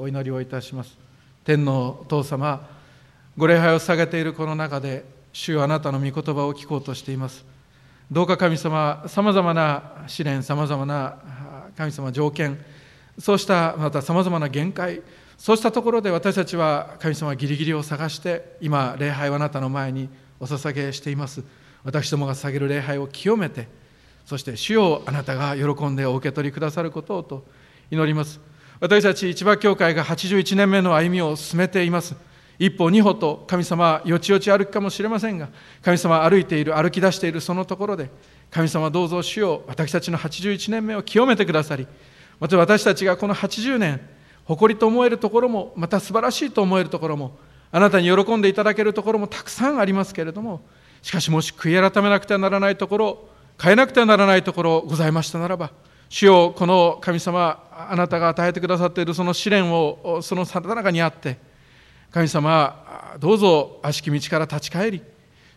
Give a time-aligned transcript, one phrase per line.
[0.00, 0.96] お祈りをいたします。
[1.44, 2.68] 天のお父様
[3.36, 7.44] ご礼拝を捧げているこの中で主よあなたの御言葉を聞こうとしています。
[8.10, 11.16] どうか神様さまざまな試練さまざまな
[11.76, 12.58] 神様条件
[13.18, 15.00] そうしたまたさまざまな限界
[15.38, 21.42] そうしたところで私たちは神様ギリギリを探して今礼拝をあなたの前にお捧げしています。
[21.84, 23.66] 私どもが捧げる礼拝を清めて
[24.24, 27.44] そして主をあなたが喜んでお受け取りくださることをと
[27.90, 28.51] 祈ります。
[28.82, 32.16] 私たち千葉教会が81年目の歩みを進めています。
[32.58, 35.50] 一歩二歩と神様よちよち歩くかもしれませんが
[35.82, 38.10] 神様歩いている歩き出しているそのところで
[38.50, 41.86] 神様どうぞ主よ私たちの81年目を清めてくださり
[42.40, 44.00] また私たちがこの80年
[44.44, 47.38] 誇りと思えるところもまた素晴らしいと思えるところも
[47.70, 50.60] あなたに喜んでいただけるところもたくさんありますけれども
[51.02, 53.28] しかしもし悔い改めなくてはならないところ
[53.60, 55.72] 変えなくてはならないところございましたならば
[56.12, 61.38] 主よこの神様あなたが与えてくださっているその試練をそのさな中にあって
[62.10, 65.02] 神様どうぞ悪しき道から立ち返り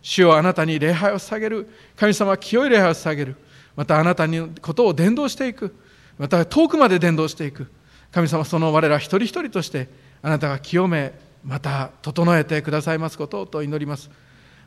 [0.06, 1.68] 主よあなたに礼拝を捧げる。
[1.96, 3.36] 神様は清い礼拝を捧げる。
[3.76, 5.76] またあなたにことを伝道していく。
[6.20, 7.72] また遠くまで伝道していく。
[8.12, 9.90] 神様その我ら一人一人として
[10.22, 11.12] あなたが清め
[11.44, 14.12] また整えてくださいますことをと祈ります。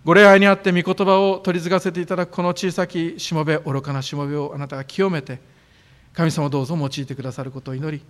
[0.05, 5.39] ご礼拝にあって御言葉を取り継がせていただくこの小さきしもべ愚かなしもべをあなたが清めて
[6.19, 8.03] 神様どうぞ用いてくださることを祈り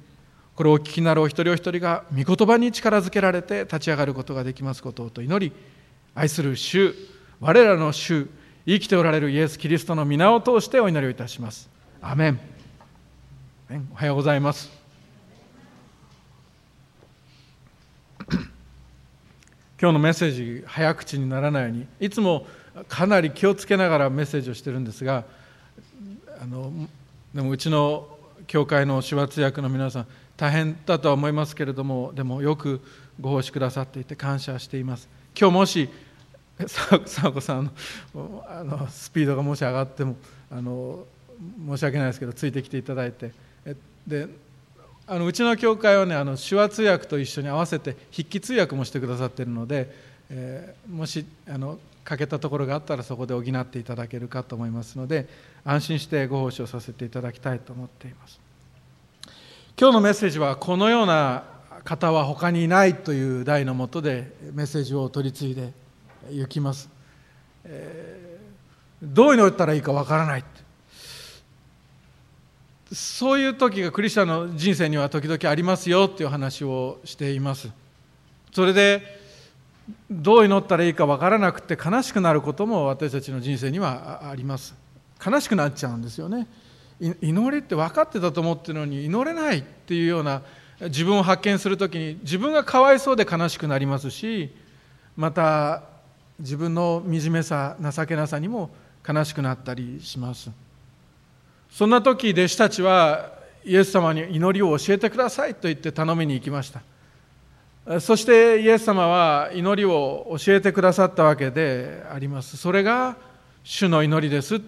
[0.57, 5.55] これをお聞きになるお一人お一人が御言葉に力づけられて立ち上がることができますことをと祈り
[6.15, 6.95] 愛する主
[7.39, 8.27] 我らの主
[8.65, 11.69] 生きておられるイエス・キリストの皆を通してお祈りをいたします。
[12.01, 12.41] アメン。
[13.93, 14.71] おはようございます。
[19.79, 22.47] 今日のメッセージ早口にならないようにいつも
[22.89, 25.25] かなり気をつけながらメッセージをしてるんですが
[26.41, 26.73] あの
[27.35, 28.09] でもうちの
[28.47, 32.81] 教会の手話通訳の皆さん大変だとは思いますけれどもでもよく
[33.21, 35.09] ご奉仕くださっていて感謝しています。
[35.39, 35.89] 今日もし
[36.59, 37.71] 佐子さん
[38.15, 40.17] のあのスピードがもし上がっても
[40.51, 41.05] あの
[41.69, 43.33] 申し訳ないですけどついてきていただいて。
[44.07, 44.29] で
[45.11, 49.91] あのうちの教会はねあの手話通訳と一緒に合わせて筆記通訳もしてくださっているので、
[50.29, 55.27] えー、もしあの欠けたところがあったらそこで補っていただけるかと思いますので
[55.69, 58.41] 安心してご奉仕をさせていただきたいと思っています。
[59.79, 61.45] 今日のメッセージはこのような
[61.85, 65.75] 方は他にいないという題のもとでメッセージを取り継いで
[66.31, 66.89] いきます、
[67.65, 70.45] えー、どう祈ったらいいかわからない。
[72.91, 77.69] そういう時がクリスチャンの人生には時々ありますよっていう話をしています。
[78.55, 79.03] それで
[80.11, 84.88] どう祈ったらいいか分からなくて悲しくなることも私たちの人生にはあります。
[85.25, 86.47] 悲しくなっちゃうんですよね。
[87.01, 90.43] 祈りって分かってたと思ってるのに祈れないっていうような
[90.81, 94.51] 自分を発見する時に自分がかわいそうで悲しくなりますし
[95.17, 95.83] また
[96.39, 98.71] 自分の惨めさ情けなさにも
[99.09, 100.51] 悲しくなったりします。
[101.71, 103.33] そんな時弟子たちは
[103.65, 108.01] イエス様に祈りを教えてくださいと言って頼みに行きました。
[108.01, 112.57] そしてイエス様は祈りを教えてくださったわけであります。
[112.57, 113.17] それが
[113.65, 114.61] 主の祈りです。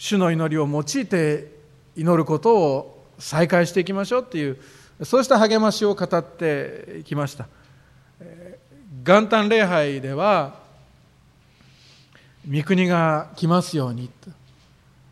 [0.00, 1.52] 主の祈りを用いて
[1.94, 4.56] 祈ることを再開していきましょうっていう
[5.02, 7.46] そうした励ましを語ってきました。
[9.04, 10.54] 元旦礼拝では
[12.50, 14.08] 御国が来ますように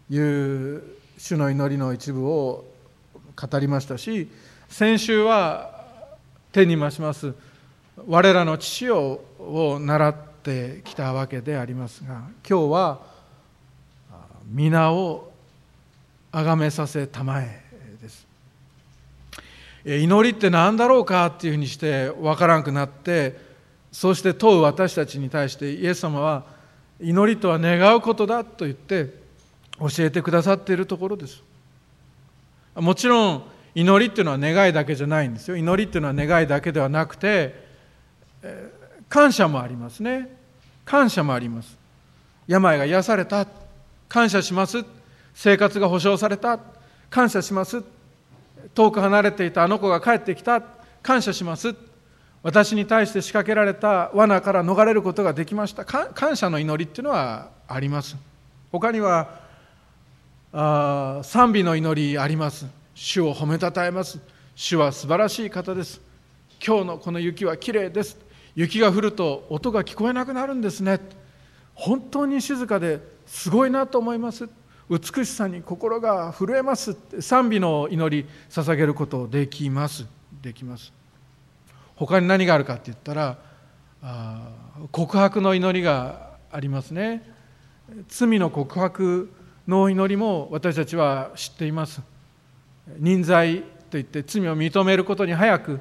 [0.09, 0.83] という
[1.19, 2.65] 主の祈りの一部を
[3.37, 4.31] 語りましたし
[4.71, 5.71] 先週は
[6.51, 7.35] 天に増します
[8.07, 13.08] 我らの父をを習ってきたわけでありますが今日は
[14.51, 15.31] 皆を
[16.33, 17.63] 崇めさせたまえ
[18.01, 18.27] です。
[19.85, 23.39] 祈りって何だろうかっていうふうにして分からんくなって
[23.93, 26.45] そして問う私たちに対してイエス様は
[27.01, 29.15] 祈りとは願うことだと言って
[29.79, 31.43] 教えてくださっているところです。
[32.75, 33.43] もちろん
[33.75, 35.57] 祈りっていうのは願いだけじゃないんですよ。
[35.57, 37.69] 祈りっていうのは願いだけではなくて
[39.09, 40.35] 感謝もありますね。
[40.85, 41.77] 感謝もあります。
[42.47, 43.47] 病が癒された。
[44.09, 44.85] 感謝します。
[45.35, 46.59] 生活が保障された。
[47.11, 47.83] 感謝します。
[48.75, 49.65] 遠く離れていた。
[49.65, 50.63] あの子が帰ってきた。
[51.03, 51.75] 感謝します。
[52.43, 54.11] 私に対して仕掛けられた。
[54.15, 55.85] 罠から逃れることができました。
[55.85, 58.17] 感謝の祈りっていうのはあります。
[58.73, 59.41] 他には
[60.53, 62.67] あ賛美の祈りあります。
[62.95, 64.19] 主を褒めたたえます。
[64.55, 66.01] 主は素晴らしい方です。
[66.65, 68.19] 今日のこの雪はきれいです。
[68.55, 70.99] 雪が降ると音が聞こえなくなるんですね。
[71.75, 74.49] 本当に静かですごいなと思います。
[74.91, 80.07] 美しさに心が震えます賛美の祈り捧げることできます。
[80.43, 80.93] できます。
[81.95, 83.39] 他に何があるかって言ったら
[84.03, 84.49] あ
[84.91, 87.23] 告白の祈りがありますね。
[88.09, 89.31] 罪の告白
[89.67, 92.01] の祈りも私たちは知っています。
[92.99, 95.81] 忍罪といって罪を認めることに早く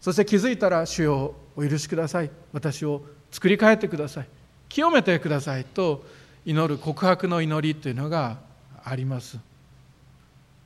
[0.00, 2.30] そして気づいたら主よお許しください。
[2.52, 3.02] 私を
[3.32, 4.28] 作り変えてください。
[4.68, 6.04] 清めてくださいと
[6.46, 8.38] 祈る告白の祈りというのが
[8.84, 9.38] あります。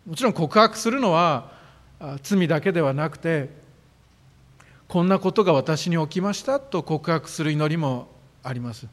[0.06, 1.50] もちろん告白するのは
[2.22, 3.48] 罪だけではなくて
[4.88, 8.08] こんなことが私に起きましたと告白する祈りも
[8.42, 8.86] あります。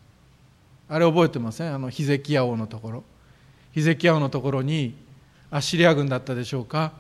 [0.88, 1.76] あれ覚えてません？
[1.76, 3.04] あのヒゼキヤ王のところ。
[3.74, 4.96] ヒゼキヤ王のところに
[5.52, 6.94] アッシリア軍だったでしょうか？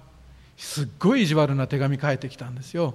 [0.57, 2.93] すっごい意地悪な手紙書いてきたんですよ。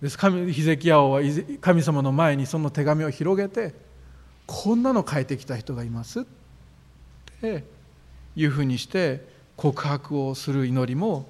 [0.00, 1.20] です神ヒゼキヤ王は
[1.60, 3.74] 神様の前にその手紙を広げて
[4.46, 6.20] こんなの書いてきた人がいます。
[6.20, 6.24] っ
[7.40, 7.64] て
[8.36, 9.26] いうふうにして
[9.56, 11.26] 告白をする祈りも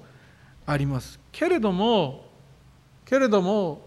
[0.65, 1.19] あります。
[1.31, 2.25] けれども
[3.05, 3.81] けれども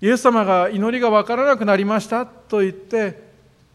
[0.00, 2.26] イエス様が祈りが分からなくなりました。
[2.26, 3.26] と言って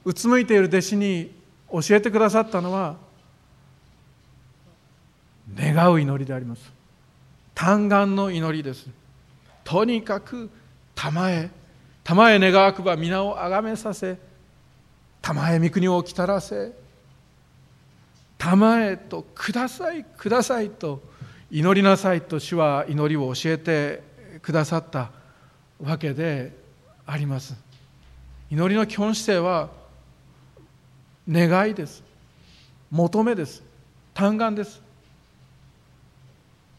[0.06, 1.32] うつむいている弟子に
[1.72, 2.98] 教えてくださったのは
[5.56, 6.72] 願う祈りであります。
[7.54, 8.88] 嘆願の祈りです。
[9.64, 10.50] とにかく
[10.96, 11.50] 玉へ
[12.04, 14.18] 玉へ願わくば皆をあがめさせ
[15.22, 16.74] 玉へ御国をきたらせ。
[18.38, 21.00] 玉へとくださいくださいと
[21.52, 24.02] 祈りなさいと主は祈りを教えて
[24.42, 25.12] くださった
[25.80, 26.52] わけで
[27.06, 27.56] あります。
[28.50, 29.70] 祈りの基本姿勢は
[31.30, 32.04] 願いです。
[32.90, 33.62] 求めです。
[34.14, 34.82] 嘆願です。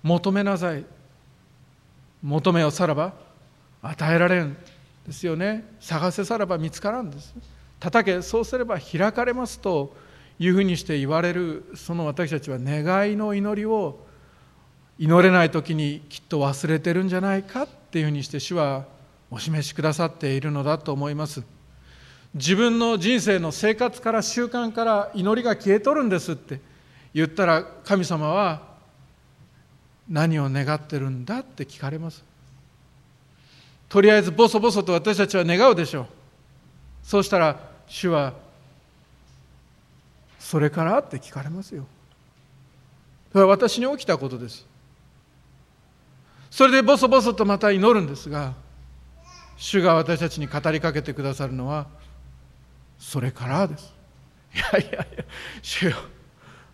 [0.03, 0.85] 求めなさい。
[2.23, 3.13] 求めよさらば
[3.83, 4.57] 与えられん
[5.07, 5.65] ですよね。
[5.81, 7.35] 探せさらば見つからんです。
[7.83, 9.93] 叩けそうすれば開かれますと
[10.39, 14.07] いうふうにして言われるその私たちは願いの祈りを
[15.01, 18.85] 祈れない時にきっと忘れてるんじゃないかっていうふうにして主は
[19.33, 21.43] お示しくださっているのだと思います。
[22.35, 26.61] 自分の人生の生活から習慣から祈りが消えとるんですって
[27.13, 28.63] 言ったら神様は
[30.09, 32.25] 何を願ってるんだって聞かれます。
[33.89, 36.07] とりあえずボソボソと私たちは願うでしょう。
[37.03, 38.33] そうしたら主は
[40.39, 41.85] それからって聞かれますよ。
[43.33, 44.67] それは私に起きたことです。
[46.51, 48.55] それでボソボソとまた祈るんですが
[49.59, 51.87] 主が私たちに語りかけてくださるのは
[52.99, 53.93] それからです。
[54.55, 55.07] いやいやいや
[55.61, 55.97] 主よ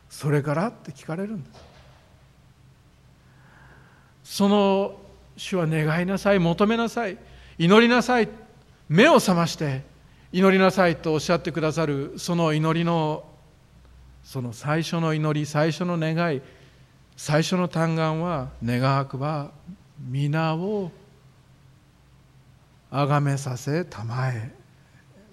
[0.08, 1.60] それからって聞かれるんです。
[4.36, 4.94] その
[5.36, 7.18] 主は願いなさい求めなさい
[7.58, 8.28] 祈りなさい
[8.88, 9.97] 目を覚まして
[10.30, 13.24] 祈りなさいとおっしゃってくださるその祈りの
[14.22, 16.42] その最初の祈り最初の願い
[17.16, 19.50] 最初の嘆願は願わくば
[19.98, 20.90] 皆を
[22.90, 24.52] 崇めさせたまえ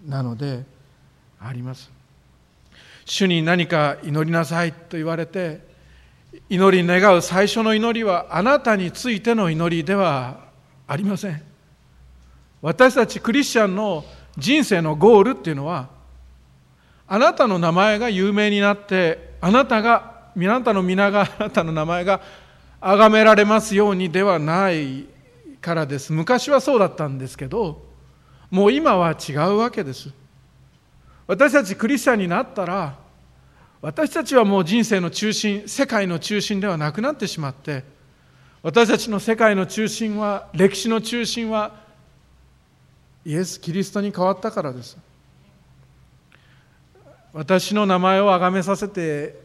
[0.06, 0.64] なので
[1.40, 1.92] あります。
[3.06, 5.60] 主に何か祈りなさいと言われて
[6.50, 10.40] 祈り願う最初の祈りはあなたについての祈りでは
[10.88, 11.42] ありません。
[12.62, 14.04] 私たちクリスチャンの
[14.38, 15.90] 人生のゴールっていうのは
[17.08, 22.22] あなたの名前が有名になってあなたがあなたの皆があなたの名前が
[22.82, 25.06] 崇められますようにではない
[25.62, 26.14] からです。
[26.14, 27.84] 昔はそうだったんですけど
[28.52, 30.10] もう今は違うわけです。
[31.28, 32.96] 私たちクリスチャンになったら
[33.82, 37.84] 私たちはもう人生の中心世界の中心ではなくなってしまって
[38.62, 41.85] 私たちの世界の中心は歴史の中心は
[43.26, 44.98] イエス・キリストに変わったからです。
[47.34, 49.36] 私の名前を崇めさせて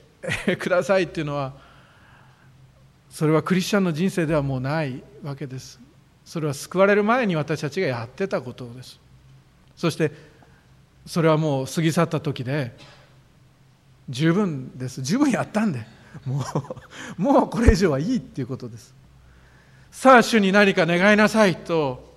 [0.58, 1.54] くださいっていうのは
[3.10, 5.80] それはクリスチャンの人生ではもうないわけです。
[6.25, 9.00] それは救われる前に私たちがやってたことです。
[9.76, 10.12] そして
[11.06, 12.76] それはもう過ぎ去った時で
[14.08, 15.02] 十分です。
[15.02, 15.84] 十分やったんで
[16.25, 16.44] も
[17.18, 18.94] うもうこれ以上はいいっていうことです。
[19.90, 22.09] さあ主に何か願いなさいと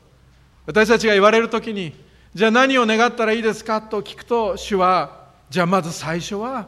[0.65, 1.93] 私たちが言われる時に
[2.33, 6.67] じゃあ何を願ったらいいですかと聞くと主はじゃあまず最初は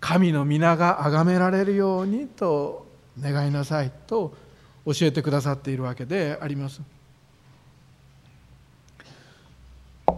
[0.00, 2.86] 神の皆が崇められるようにと
[3.20, 4.34] 願いなさいと
[4.84, 6.80] 教えてくださっているわけであります。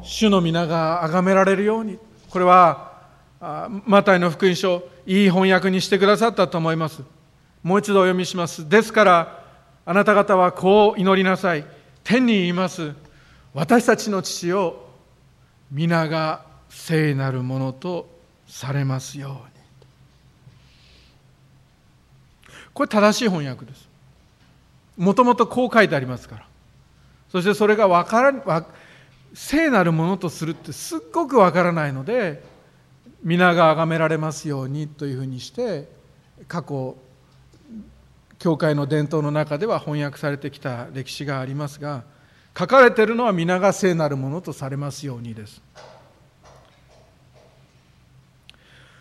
[0.03, 1.99] 主の皆が崇められるように
[2.29, 2.93] これは
[3.87, 7.03] マタイの福音書いい翻訳にしてくださったと思います。
[7.63, 8.69] もう一度お読みします。
[8.69, 9.45] ですから
[9.87, 11.65] あなた方はこう祈りなさい。
[12.09, 12.95] 天にいます。
[13.53, 14.89] 私たちの父を
[15.71, 18.09] 皆が聖なるものと
[18.47, 19.37] されますように。
[22.73, 23.87] これ正しい翻訳です。
[24.97, 26.47] もともとこう書いてありますから。
[27.31, 28.67] そしてそれが分から
[29.35, 32.43] 聖なるものとするってすっごく分からないので
[33.23, 35.87] 皆が崇められますようにというふうにして
[36.47, 36.97] 過去
[38.39, 42.05] 教会の伝統の中では翻訳されてきた歴史がありますが
[42.57, 45.61] 書かれているのは皆が聖なるものとされますようにです。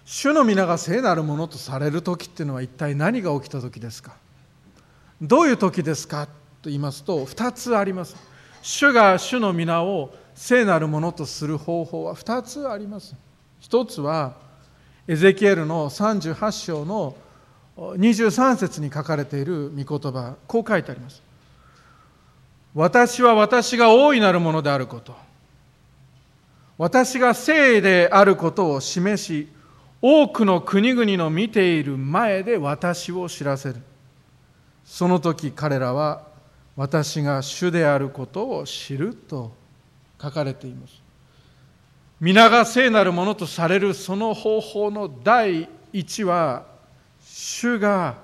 [0.06, 4.16] 主の皆が聖なるものとされる時っていうのは一体何が起きた時ですか？
[5.22, 6.28] どういう時ですか？
[6.28, 6.32] と
[6.66, 8.16] 言いますと2つあります。
[8.62, 13.16] 主が主の皆を聖なるものとする方法は2つあります。
[13.60, 14.36] 一つは
[15.08, 17.16] エゼキエルの38章の
[17.78, 21.22] 23節に書かれている御言葉こう書いてあります。
[22.74, 25.16] 私は私が大いなるものであること。
[26.78, 29.48] 私が聖であることを示し
[30.02, 33.76] 多くの国々の見ている前で私を知らせる。
[34.84, 36.24] その時彼らは
[36.76, 39.52] 私が主であることを知ると
[40.22, 41.02] 書かれています。
[42.20, 46.77] 皆が聖なるものとされるその方法の第一は
[47.40, 48.16] 主が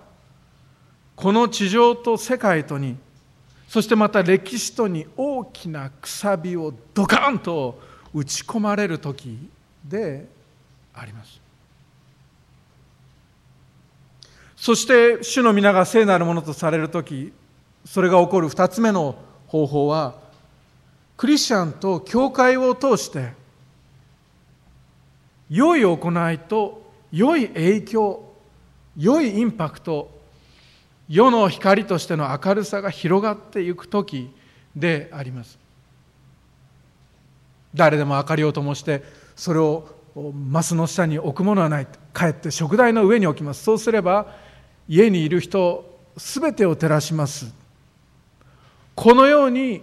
[1.16, 2.98] この地上と世界とに
[3.68, 7.80] そしてまた歴史とに大きなくさびをドカンと
[8.12, 9.38] 打ち込まれる時
[9.86, 10.28] で
[10.96, 11.40] あります。
[14.56, 17.34] そして主の皆が聖なるものとされる時
[17.86, 19.16] それが起こる2つ目の
[19.46, 20.16] 方法は
[21.18, 23.34] クリスチャンと教会を通して
[25.52, 28.33] 良い行いと良い影響
[28.98, 30.12] 良いインパクト
[31.10, 34.32] 世の光としての明るさが広がっていく時
[34.76, 35.60] であります。
[37.76, 39.04] 誰でも明かりを灯して
[39.36, 41.88] それをマスの下に置くものはない。
[42.14, 43.64] かえって食台の上に置きます。
[43.64, 44.28] そうすれば
[44.88, 47.54] 家にいる人すべてを照らします。
[48.96, 49.82] このように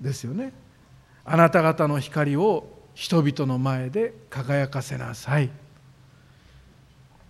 [0.00, 0.52] ですよね。
[1.24, 5.50] あなた方の光を人々の前で輝かせなさい。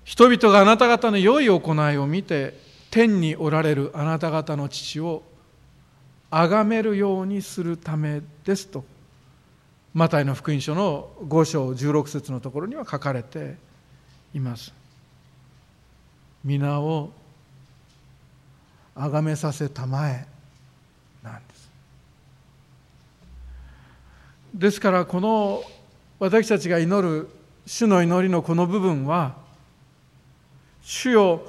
[0.09, 2.55] 人々があなた方の良い行いを見て
[2.91, 5.23] 天におられるあなた方の父を
[6.31, 8.87] 崇めるようにするためですと
[9.93, 13.57] マタイの福音書の5章16節のところには書かれて
[14.33, 14.73] います。
[16.43, 17.11] 皆を
[18.95, 20.27] 崇めさせたまえ
[21.23, 21.71] なんです。
[24.55, 25.63] ですからこの
[26.19, 27.29] 私たちが祈る
[27.67, 29.47] 主の祈りのこの部分は
[30.89, 31.43] 主よ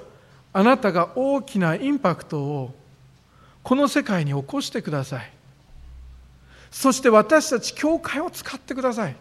[0.51, 2.75] あなたが大きなインパクトを
[3.63, 5.31] この世界に起こしてください。
[6.69, 9.15] そして私たち教会を使ってください。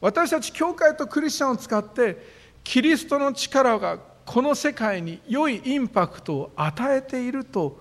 [0.00, 2.16] 私たち教会とクリスチャンを使って
[2.64, 7.78] キリストの力がこの世界に良いインパクトを与えていると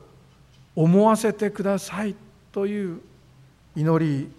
[0.75, 2.15] 思わせてください
[2.51, 2.99] という
[3.77, 4.29] 祈り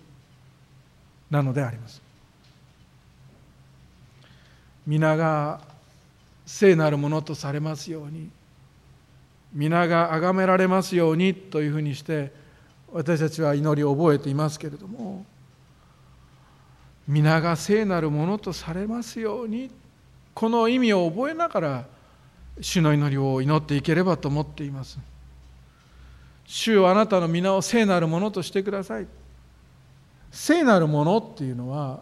[1.30, 2.02] なのであります。
[4.86, 5.72] 皆が
[6.46, 8.30] 聖なるものとされますように。
[9.54, 12.32] 皆が崇められますようにというふうにして
[12.92, 15.24] 私たちは祈りを覚えていますけれども
[17.06, 19.70] 皆が聖なるものとされますように
[20.34, 21.86] この意味を覚えながら
[22.60, 24.98] 主の祈りを祈っていければと思っています。
[26.46, 29.06] 主よあなたの皆を聖なるものとしてください。
[30.30, 32.00] 聖なるものっていうのは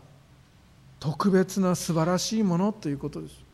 [1.00, 3.51] 特別な素晴らしいものということです。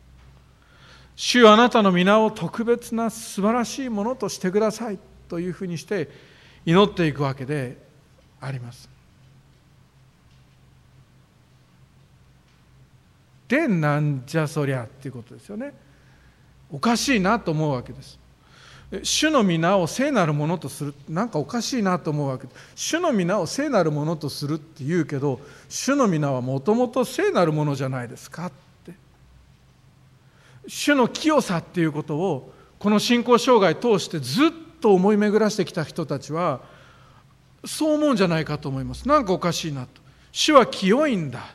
[1.21, 4.97] 主あなたの皆を特別な素晴らしいものとしてください
[5.27, 6.09] というふうにして
[6.65, 7.77] 祈っていくわけで
[8.39, 8.87] あります。
[13.49, 15.73] でなんじゃそりゃっていうことですよね。
[16.71, 18.17] おかしいなと思うわけです。
[19.03, 22.71] 主の皆を聖なるものとするなんかおかしいなと思うわけです。
[22.75, 28.45] 主の皆を聖なるものとするって言うけど主の皆はもともと聖なるものじゃないですか。
[28.45, 28.51] っ
[30.67, 34.49] 主の清さっていうことをこの信仰生涯通してずっ
[34.79, 36.61] と思い巡らしてきた人たちは
[37.65, 39.07] そう思うんじゃないかと思います。
[39.07, 40.01] なんかおかしいなと。
[40.31, 41.53] 主は清いんだ。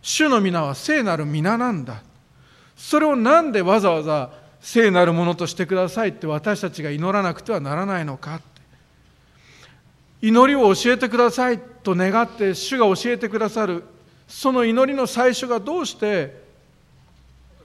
[0.00, 2.02] 主の皆は聖なる皆なんだ。
[2.76, 8.40] それをなんでわざわざ聖なるものとしてくださいって私たちが祈らなくてはならないのか
[10.22, 13.84] 祈りを教えてくださいと願って主が教えてくださる。
[14.26, 16.43] その祈りの最初がどうして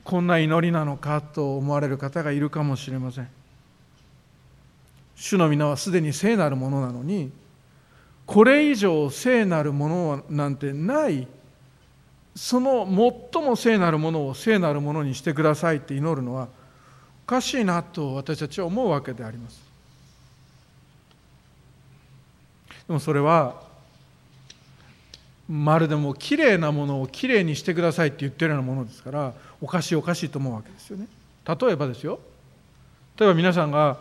[0.10, 3.28] こんな祈りなのかと思われる方がいるかもしれません。
[5.16, 7.32] 主の皆はすでに聖なるものなのに
[8.26, 11.28] これ以上聖なるものなんてない。
[12.36, 12.88] その
[13.34, 16.48] 最も聖なるものを聖なるものにしてくださいって祈るのは
[17.28, 19.62] おかしいなと私たちは思うわけであります。
[22.88, 23.62] でもそれは
[25.50, 31.08] まるでもきれいなものをきれいにしてくださいって言ってるようなものですからおかしいおかしいと思うわけですよね。
[31.46, 32.20] 例えばですよ。
[33.18, 33.98] 例えば皆さんが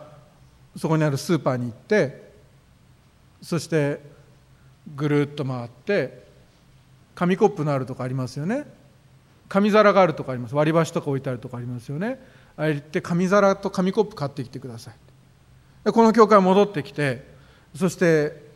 [0.77, 2.31] そこにあるスーパーに行って
[3.41, 3.99] そして
[4.95, 6.23] ぐるっと回って
[7.15, 8.65] 紙コップのあるとこありますよね。
[9.49, 10.55] 紙皿があるとこあります。
[10.55, 12.23] 割り箸とか置いてあるとこありますよね。
[12.55, 15.91] あれ行って紙皿と紙コップ買ってきてください。
[15.91, 17.25] この教会戻ってきて
[17.75, 18.47] そして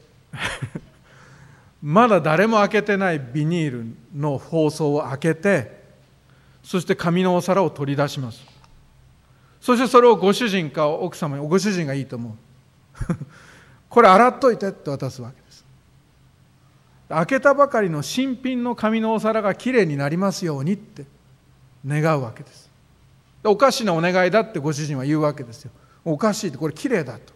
[1.84, 3.86] まだ誰も開けてないビニール
[4.16, 5.84] の包装を開けて
[6.64, 8.42] そして紙のお皿を取り出します。
[9.60, 13.16] そしてそれをご主人か奥様にご主人がいいと思う。
[13.90, 15.66] これ洗っといてって渡すわけです。
[17.10, 21.06] 開けたばかりの新品の紙のお皿がきれいになりますようにって
[21.86, 22.72] 願うわけです。
[23.44, 25.72] おかしなお願いだってご主人は言うわけですよ。
[26.06, 27.34] おかしいってこれきれいだと。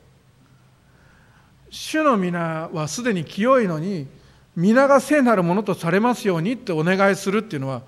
[1.69, 4.07] 主の皆はすでに清いのに
[4.57, 7.83] 皆が聖なるものとされますようにってお願いするっていうのは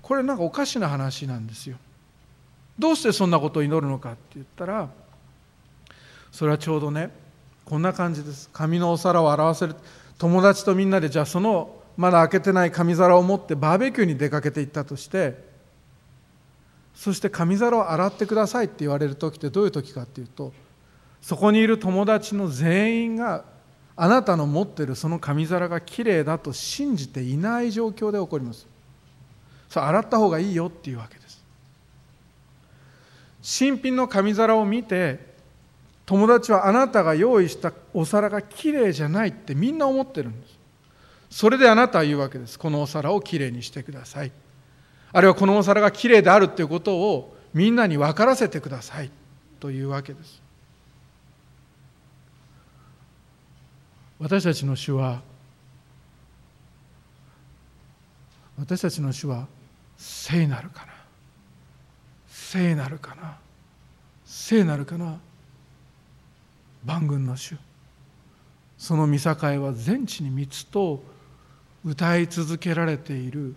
[0.00, 1.76] これなんかおかしな話なんですよ。
[2.78, 4.88] どうしてそんなことを祈るのかって言ったら
[6.30, 7.10] それはちょうどね
[7.64, 8.48] こんな感じです。
[8.52, 9.74] 紙のお皿を表せる。
[10.16, 15.36] 友達とみんなでじゃあそのまだ開けてない紙皿を持ってバーベキューに出かけていったとして
[16.94, 20.52] そして紙皿を洗ってくださいって言われる時ってどういう時かっていうと
[21.20, 23.44] そこにいる友達の全員が
[24.02, 28.66] あなたの持ってるその紙皿がきれいだと信じていない状況で起こります。
[29.68, 31.40] それ洗った方がいいよっていうわけです。
[33.42, 35.20] 新品の紙皿を見て
[36.04, 40.58] 友達はあなたが用意したお皿がきれいじゃないってみんな思ってるんです。
[41.30, 42.58] それであなたは言うわけです。
[42.58, 44.32] このお皿をきれいにしてください。
[45.12, 49.12] あるいはこのお皿がきれいであるということをみんなに分からせてください。
[49.60, 50.41] というわけです。
[54.22, 55.20] 私たちの主は
[58.56, 59.48] 私たちの主は
[59.96, 60.92] 聖なるかな。
[62.28, 63.36] 聖なるかな。
[64.24, 65.18] 聖なるかな。
[66.84, 67.56] 万軍の主。
[68.78, 71.02] その見境は全地に三つと
[71.84, 73.56] 歌い続けられている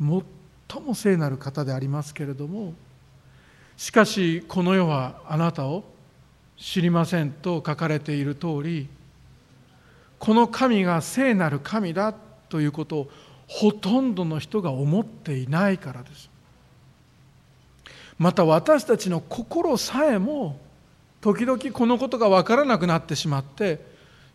[0.00, 2.72] 最も聖なる方でありますけれども
[3.76, 5.84] しかしこの世はあなたを
[6.56, 8.88] 知りませんと書かれている通り
[10.18, 12.14] この神が聖なる神だ
[12.48, 13.10] ということを
[13.46, 16.30] ほとんどの人が思っていないからです。
[18.18, 20.58] また私たちの心さえも
[21.20, 23.80] 時々このことが分からなくなってしまって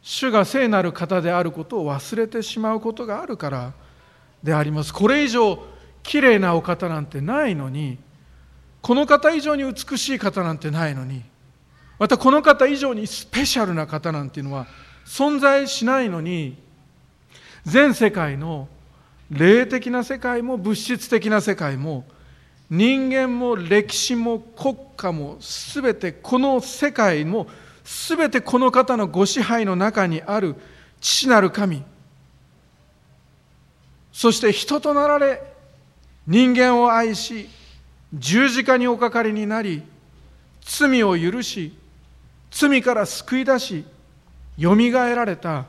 [0.01, 3.73] 主が聖なる方であることを忘れてしまうことがあるから
[4.43, 4.93] であります。
[4.93, 5.63] これ以上
[6.03, 7.97] きれいなお方なんてないのに
[8.81, 11.23] この方以上に美しい方なんてないのに
[11.99, 14.65] またこの方以上にスペシャルな方なんていうのは
[15.11, 16.55] 存在しないのに
[17.65, 18.69] 全世界の
[19.29, 22.05] 霊的な世界も物質的な世界も
[22.69, 25.37] 人間も歴史も国家も
[25.73, 27.47] 全てこの世界も
[27.83, 30.55] 全てこの方のご支配の中にある
[31.01, 31.83] 父なる神。
[34.13, 35.41] そして人となられ
[36.25, 37.49] 人間を愛し
[38.13, 39.83] 十字架におかかりになり
[40.61, 41.73] 罪を許し
[42.49, 43.85] 罪から救い出し
[44.61, 45.65] よみがえられた。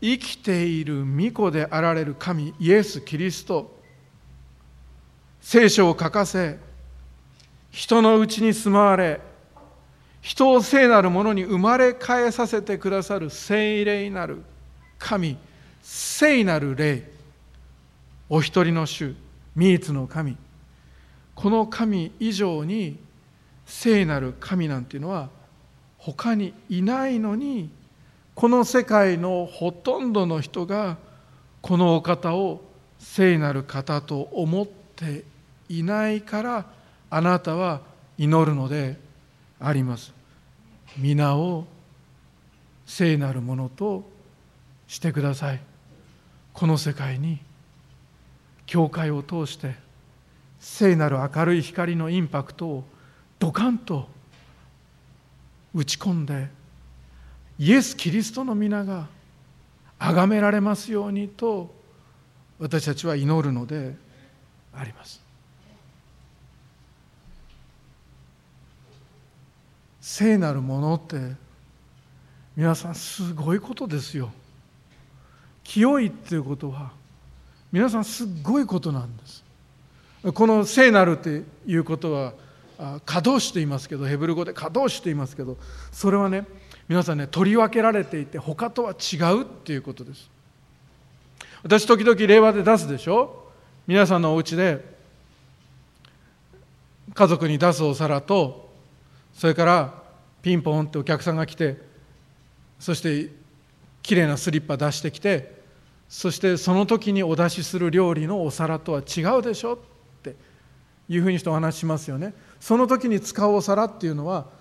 [0.00, 3.78] 生きている御子であられる神イエス・キリスト。
[5.42, 6.58] 聖書を書かせ
[7.70, 9.20] 人のうちに住まわれ
[10.22, 14.42] 人を聖なるものに生まれ変えさせてくださる聖霊なる
[14.98, 15.36] 神
[15.82, 17.10] 聖なる霊。
[18.30, 19.14] お一人の主
[19.54, 20.38] 三つの神。
[21.34, 22.98] この神以上に
[23.66, 25.28] 聖なる神なんていうのは
[25.98, 27.81] 他にいないのに
[28.34, 30.96] この世界のほとんどの人が
[31.60, 32.62] このお方を
[32.98, 35.24] 聖なる方と思って
[35.68, 36.66] いないから
[37.10, 37.82] あなたは
[38.16, 38.96] 祈るので
[39.60, 40.12] あります。
[40.96, 41.66] 皆を
[42.86, 44.08] 聖なるものと
[44.86, 45.60] してください。
[46.52, 47.38] この世界に
[48.66, 49.74] 教会を通して
[50.58, 52.84] 聖なる明るい光のインパクトを
[53.38, 54.08] ドカンと
[55.74, 56.48] 打ち込んで
[57.58, 59.06] イエス・キリストの皆が
[59.98, 61.72] 崇められますようにと
[62.58, 63.94] 私たちは祈るので
[64.74, 65.20] あります。
[70.00, 71.16] 聖なるものって
[72.56, 74.30] 皆さんすごいことですよ。
[75.64, 76.90] 清いっていうことは
[77.70, 79.44] 皆さんすごいことなんです。
[80.34, 82.34] この聖なるっていうことは
[83.06, 85.56] 稼働詞と言いますけどヘブル語で稼働詞と言いますけど
[85.90, 86.46] それはね
[86.92, 90.28] 皆さんね取り分けられていて他とは違うっていうことです。
[91.62, 93.50] 私時々令和で出すでしょ？
[93.86, 94.84] 皆さんのお家で
[97.14, 98.68] 家族に出すお皿と
[99.32, 100.02] それから
[100.42, 101.80] ピンポンってお客さんが来て
[102.78, 103.30] そして
[104.02, 105.62] きれいなスリッパ出してきて
[106.10, 109.78] そしてその時にお出しする料理のお皿とは違うでしょっ
[110.22, 110.36] て
[111.08, 112.34] いうふうにしてお話ししますよね。
[112.60, 114.60] その時に使うお皿っていうのは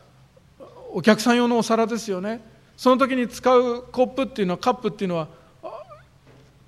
[0.94, 2.42] お客さん用のお皿ですよね。
[2.76, 5.28] その時に使うコップっていうのはカップっていうのは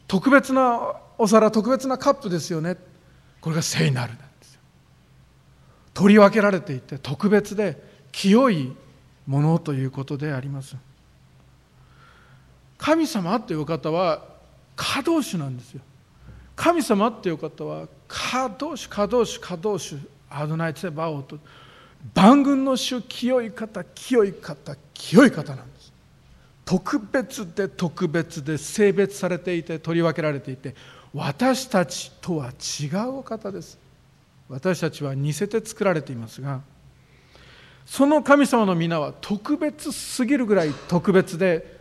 [0.07, 2.77] 特別なお皿特別なカップですよね。
[3.41, 4.61] これが聖なるなんですよ。
[5.93, 7.81] 取り分けられていて特別で
[8.11, 8.75] 清い
[9.27, 10.75] ものということであります。
[12.77, 14.25] 神様という方は
[14.75, 15.81] 可動詞なんですよ。
[16.55, 19.97] 神様っていう方は可動詞可動詞可動詞
[20.29, 21.39] アドナイツェバオと
[22.13, 25.93] 万軍の主清い方清い方清い方なんです。
[26.65, 30.75] 特別で特別で性別されていて取り分けられていて
[31.13, 32.87] 私たちとは違
[33.19, 33.77] う方です。
[34.49, 36.61] 私たちは似せて作られていますが
[37.85, 41.79] その神様の皆は特別すぎるぐらい特別で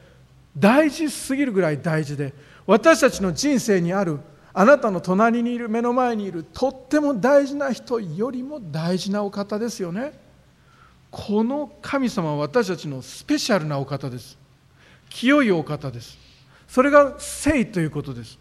[0.56, 2.32] 大事すぎるぐらい大事で
[2.66, 4.18] 私たちの人生にある
[4.54, 10.12] あなたの隣にいる目の前にいるとっても大事な人よりも大事なお方ですよね。
[11.10, 14.38] この神様は私たちのスペシャルなお方です。
[15.08, 16.18] 清いお方です。
[16.68, 18.38] それが聖ということです。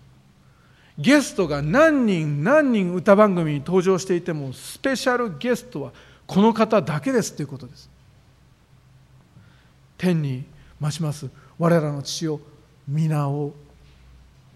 [0.98, 5.92] ゲストが何人何人歌番組に登場していてもスペシャルゲストは
[6.28, 7.90] この方だけですということです。
[9.98, 10.44] 天に
[10.82, 12.42] 増します我らの父を
[12.88, 13.54] 皆を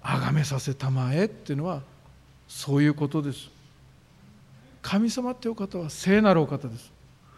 [0.05, 1.81] 崇めさせたまえっていうのは
[2.47, 3.49] そういうことです。
[4.83, 6.91] 神様っていう方は聖なるお方です。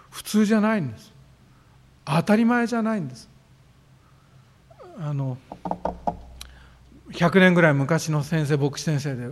[0.09, 1.13] 普通じゃないんです。
[2.03, 3.29] 当たり前じゃないんです。
[4.99, 5.37] あの
[7.11, 9.29] 100年ぐらい昔の先生牧師先生で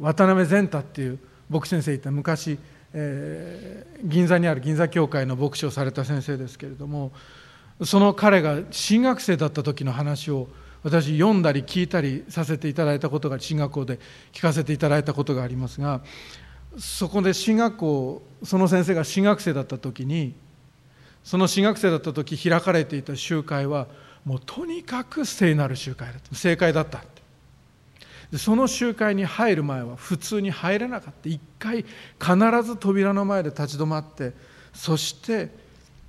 [0.00, 1.18] 渡辺善太っていう
[1.48, 2.58] 牧師先生いた昔、
[2.94, 7.12] えー、銀座にある銀座教会の牧師をされた先生ですけれども
[7.84, 10.48] その彼が新学生だった時の話を
[10.82, 13.98] 私読んだり聞いたりさせていただいたことが進学校で
[14.32, 16.00] 聞かせていただいたことがありますが
[16.78, 20.34] そこで進学校その先生が新学生だった時に
[21.22, 23.86] その新学生だった時開かれていた集会は
[24.24, 26.34] もうとにかく聖なる集会だった。
[26.34, 27.04] 正解だった
[28.30, 31.28] でその集会に入る前は普通に入れなかった。
[31.28, 31.84] 一回
[32.18, 34.32] 必ず扉の前で立ち止まって
[34.72, 35.50] そして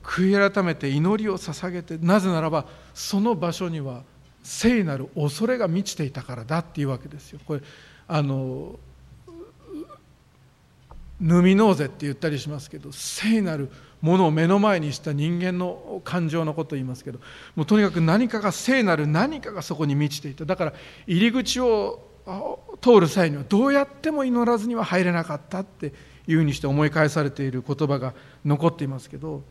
[0.04, 4.04] 悔い改めて祈りを捧げてなぜならばその場所には
[4.44, 7.40] 聖なる恐れが満ちていたからだっていうわけですよ。
[7.46, 7.62] これ
[8.08, 8.78] あの
[11.22, 13.70] ヌミノーゼって言ったりしますけど聖なる
[14.02, 17.20] ものを目の前にした人間の感情のことを言いますけど
[17.56, 20.74] もうとにかく何かが聖なる何かがそこに満ちていただから
[21.08, 22.06] 入り口を
[22.82, 25.94] 通る際にはどうやっても祈らずには入れなかったって
[26.28, 29.44] いうふうにして思い返されている言葉が残っていますけど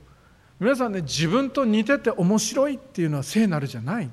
[0.60, 4.10] 皆さんね自分と似てて面白いっていうのは聖なるじゃない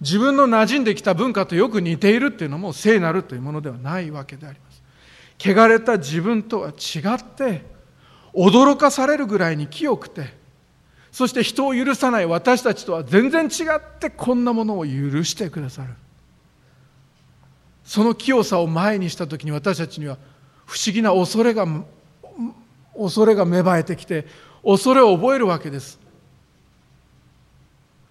[0.00, 4.82] 自分の馴染んできた文化とよく似ているっていうのも聖なるというものではないわけであります。
[5.40, 7.64] 汚れた自分とは違って
[8.34, 10.36] 驚かされるぐらいに清くて
[11.12, 15.90] そして人を許さない私たちとは全然違ってこんなものを許してくださる。
[17.84, 20.18] その清さを前にした時に私たちには
[20.66, 21.66] 不思議な恐れが
[22.96, 24.26] 恐れが芽生えてきて
[24.62, 25.98] 恐れを覚えるわけです。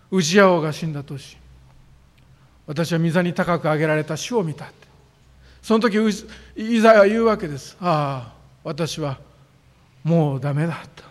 [0.09, 1.37] ウジヤ王が死んだ年。
[2.67, 4.87] 私は御に高く上げられた主を見たって。
[5.61, 5.97] その時
[6.55, 7.75] イザヤは言うわけです。
[7.81, 9.17] ああ私は
[10.03, 11.03] もうダメだと。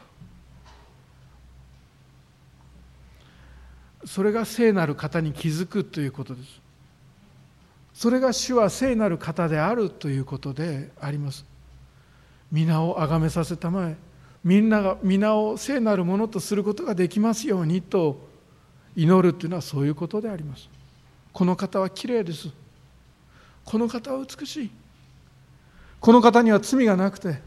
[4.07, 6.61] それが聖なる方に気づくということです。
[7.93, 11.45] それが主は聖なる方であるということであります。
[12.53, 13.97] 皆を崇めさせたまえ
[14.45, 18.21] みんなが皆を聖なるものとすることができますようにと
[18.95, 20.69] 祈るというのはそういうことであります。
[21.37, 22.49] この方はきれいです。
[23.63, 24.71] この方は美しい。
[26.01, 27.43] この方には罪がなくて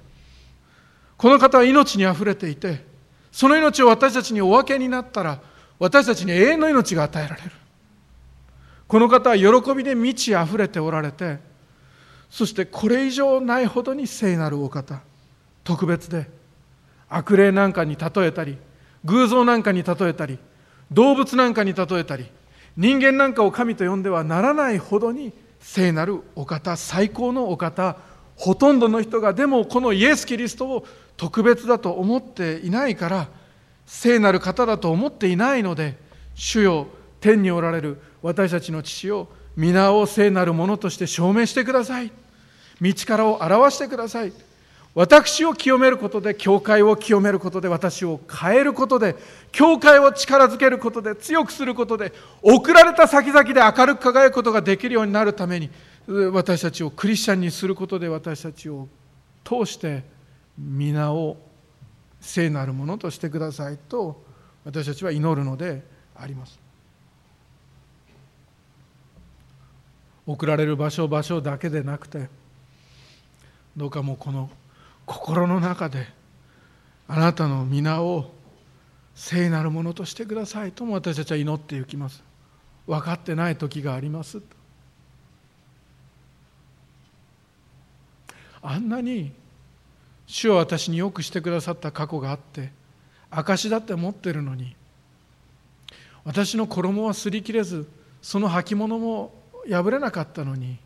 [1.17, 2.85] この方は命にあふれていて
[3.31, 5.41] その命を私たちにお分けになったら
[5.79, 7.51] 私たちに永遠の命が与えられる。
[8.87, 11.39] この方は喜びで満ちあふれておられて
[12.29, 15.01] そしてこれ以上ないほどに聖なるお方
[15.63, 16.29] 特別で
[17.09, 18.59] 悪霊なんかに例えたり
[19.03, 20.37] 偶像なんかに例えたり
[20.91, 22.29] 動物なんかに例えたり
[22.77, 27.97] 人間なんかを神と呼んではならないほどに聖なるお方最高のお方
[28.35, 30.85] ほとんどの人がでもこのイエス・キリストを
[31.17, 33.27] 特別だと思っていないから
[33.85, 35.97] 聖なる方だと思っていないので
[36.35, 36.87] 主よ
[37.19, 39.27] 天におられる私たちの父を
[39.57, 42.11] 皆を聖なるものとして証明してください。
[42.81, 44.31] 道からを表してください。
[44.95, 49.15] 私を清めることで教会を清めることで私を変えることで
[49.51, 55.69] 教会を力づけることで強くすることで送られた先々で明るく輝くことができるようになるために
[56.33, 58.87] 私たちをクリスチャンにすることで私たちを
[59.43, 60.03] 通して
[60.57, 61.37] 皆を
[62.19, 64.21] 聖なるものとしてくださいと
[64.65, 65.83] 私たちは祈るので
[66.15, 66.59] あります。
[70.25, 72.27] 送られる場所場所だけでなくて
[73.75, 74.49] どうかもうこの
[75.09, 76.07] 心の中で
[77.07, 78.31] あなたの皆を
[79.15, 82.23] 聖なるものとしてくださいとも私たちは祈っていきます。
[82.85, 84.39] 分かってない時があります。
[88.61, 89.31] あんなに
[90.27, 92.71] 主は私によくしてくださった過去があって
[93.31, 94.75] 証だって持ってるのに
[96.23, 97.89] 私の衣は擦り切れず
[98.21, 99.33] その履物も
[99.67, 100.77] 破れなかったのに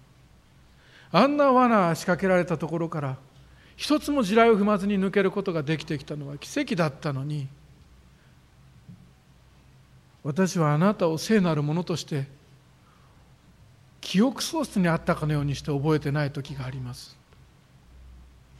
[1.11, 3.17] あんな罠仕掛けられたところから
[3.75, 7.47] 一つも地雷を踏まずに抜けることができてきたのは奇跡だったのに
[10.23, 12.27] 私はあなたを聖なるものとして
[13.99, 17.17] 記憶喪失にあったかのようにして覚えてない時があります。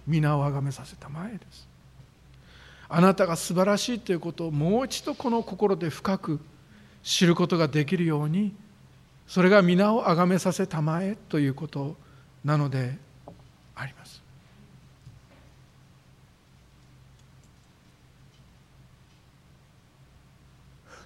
[0.07, 1.67] 皆をあがめさせたまえです。
[2.89, 6.39] あなたが素晴らしいということをもう一度この心で深く
[7.03, 8.55] 知ることができるように
[9.27, 11.97] それが皆をあがめさせたまえということ
[12.45, 12.97] なので
[13.75, 14.22] あります。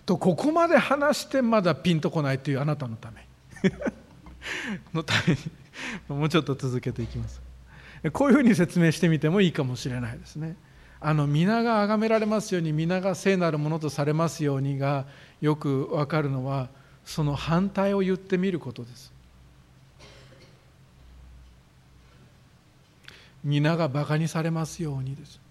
[0.08, 3.28] とここまで話してまだピンとこないというあなたのため。
[4.94, 7.42] のためにもうちょっと続けていきます。
[8.14, 10.56] こういうふうに説明してみてもいいかもしれないですね。
[11.02, 15.06] あの皆が崇められますように皆が聖なるものとされますようにが
[15.42, 16.70] よくわかるのは
[17.04, 19.12] その反対を言ってみることです。
[23.44, 25.42] 皆がバカにされますようにです。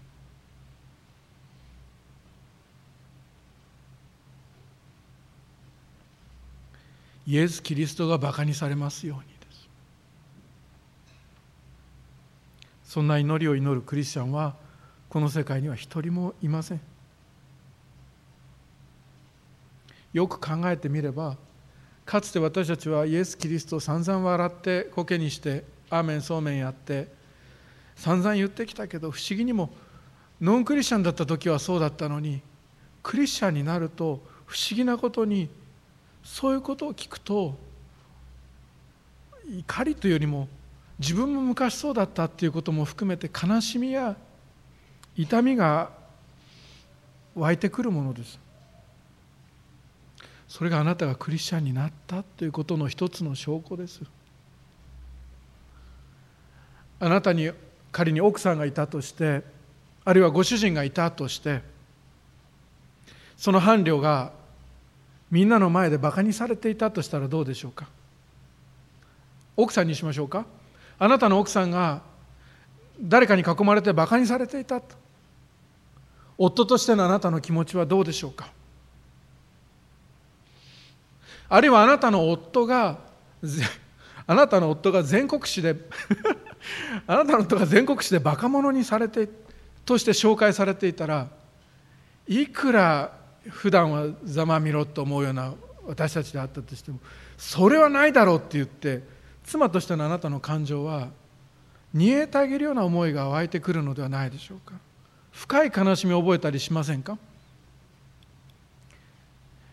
[7.27, 9.69] イエス・キリストがバカにされますようにです。
[12.85, 14.55] そんな祈りを祈るクリスチャンは
[15.09, 16.81] この世界には一人もいません。
[20.13, 21.35] よく考えてみれば
[22.05, 27.07] かつて私たちはイエス・キリストを散々笑ってコケにしてアーメンそうめんやって
[27.97, 29.69] 散々言ってきたけど不思議にも
[30.39, 32.41] ノンクリスチャンだった時はそうだったのに
[33.03, 35.49] クリスチャンになると不思議なことに
[36.27, 37.57] そういうことを聞くと
[39.49, 40.49] 怒りというよりも
[40.99, 44.15] 自分も昔そうだったっていうことも含めて悲しみや
[45.15, 45.89] 痛みが
[47.33, 48.39] 湧いてくるものです。
[50.49, 54.01] それがあなたがクリスチャンになったということの一つの証拠です。
[56.99, 57.51] あなたに
[57.91, 59.43] 仮に奥さんがいたとして
[60.03, 61.61] あるいはご主人がいたとして
[63.37, 64.36] その伴侶が
[65.29, 67.87] みんなの前でバカにされていたとしたらどうでしょうか？
[69.55, 70.45] 奥さんにしましょうか？
[70.99, 72.01] あなたの奥さんが
[73.01, 74.95] 誰かに囲まれてバカにされていたと？
[76.37, 78.49] 夫としてのあなたの気持ちはどうでしょうか？
[81.49, 82.99] あるいはあなたの夫が
[84.25, 85.75] あなたの夫が全国紙で
[87.07, 89.29] あなたの夫が全国紙でバカ者にされて
[89.85, 91.27] として紹介されていたら
[92.27, 93.16] いくら
[93.49, 95.53] 普段はざまみろと思うような
[95.85, 96.99] 私たちであったとしても
[97.37, 99.01] それはないだろうって言って
[99.43, 101.09] 妻としてのあなたの感情は
[101.93, 104.75] 煮えてあげるような思いが湧いてくるのではないでしょうか。
[105.31, 107.17] 深い悲しみを覚えたりしませんか？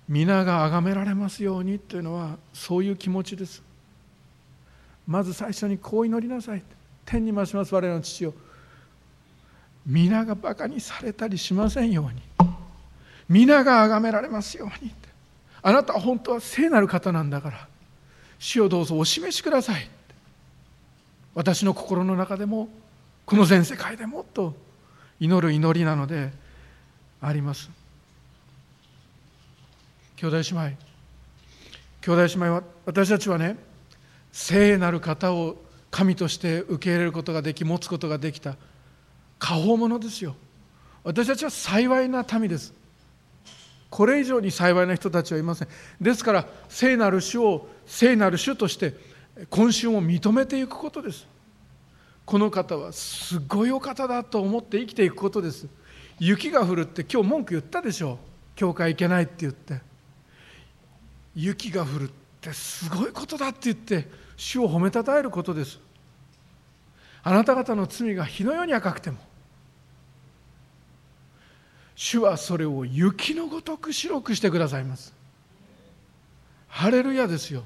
[0.08, 3.62] 皆が崇められますようにというのはそういう気持ちです。
[5.06, 6.62] まず最初にこう祈りなさい。
[7.04, 8.34] 天に増します我らの父を
[9.84, 12.22] 皆がバカにされたりしませんように。
[13.28, 14.92] 皆が崇められますように。
[15.62, 17.68] あなたは本当は聖なる方なんだから。
[18.38, 19.88] 主をどうぞお示しください。
[21.34, 22.68] 私の心の中でも
[23.24, 24.54] この全世界でもと
[25.18, 26.32] 祈る祈りなので
[27.20, 27.70] あります。
[30.16, 30.60] 兄弟姉妹
[32.02, 33.56] 兄弟姉妹は私たちはね
[34.30, 35.56] 聖なる方を
[35.90, 38.56] 神として受け入れることができ持つことができた
[39.38, 40.36] 過保者ですよ。
[41.02, 42.74] 私たちは幸いな民です。
[43.94, 45.68] これ以上に幸いな人たちはいません。
[46.00, 48.92] ですから聖なる主を聖なる主として
[49.48, 51.28] 今週も認めていくことです。
[52.24, 55.68] この方はすごいお方だと思って生きていくことです。
[56.18, 58.18] 雪が降るって今日文句言ったでしょ。
[58.56, 59.80] 教会行けないって言って。
[61.36, 65.78] 雪が降るってすごいことだって言って主を褒めたたえることです。
[67.22, 69.18] あなた方の罪が火のように赤くても
[71.96, 75.12] 主はそれを雪のごとく白くしてくださいます。
[76.68, 77.62] ハレルヤですよ。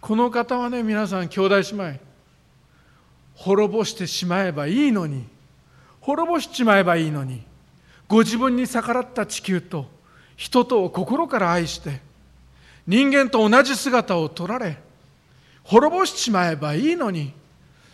[0.00, 2.00] この方はね皆さん兄弟姉妹
[3.34, 5.24] 滅ぼしてしまえばいいのに
[6.00, 7.42] 滅ぼしちまえばいいのに
[8.08, 9.86] ご自分に逆らった地球と
[10.36, 12.00] 人とを心から愛して
[12.86, 14.78] 人間と同じ姿を取られ
[15.64, 17.32] 滅ぼしちまえばいいのに